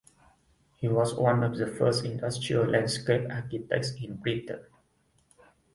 He 0.77 0.87
was 0.87 1.13
one 1.13 1.43
of 1.43 1.57
the 1.59 1.67
first 1.67 2.03
industrial 2.05 2.65
landscape 2.65 3.29
architects 3.29 3.93
in 4.03 4.15
Britain. 4.15 4.61